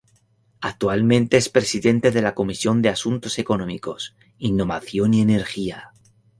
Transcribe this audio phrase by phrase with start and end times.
[0.61, 5.91] Actualmente es presidente de la Comisión de Asuntos Económicos, Innovación y Energía.